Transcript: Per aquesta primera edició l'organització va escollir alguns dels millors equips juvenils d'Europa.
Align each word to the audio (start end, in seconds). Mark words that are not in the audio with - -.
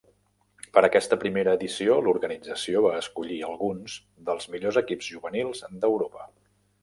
Per 0.75 0.81
aquesta 0.87 1.17
primera 1.23 1.51
edició 1.57 1.97
l'organització 2.07 2.81
va 2.87 2.95
escollir 3.01 3.37
alguns 3.49 3.97
dels 4.31 4.49
millors 4.55 4.83
equips 4.83 5.11
juvenils 5.17 5.65
d'Europa. 5.85 6.27